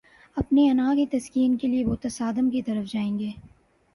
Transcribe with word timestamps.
اپنی 0.35 0.69
انا 0.69 0.93
کی 0.95 1.05
تسکین 1.05 1.57
کے 1.57 1.67
لیے 1.67 1.85
وہ 1.85 1.95
تصادم 2.01 2.49
کی 2.49 2.61
طرف 2.61 2.91
جائیں 2.91 3.19
گے۔ 3.19 3.29